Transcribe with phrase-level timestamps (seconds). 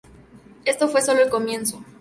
[0.65, 1.85] Esto fue sólo el comienzo.